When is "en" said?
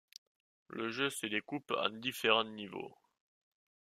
1.77-1.91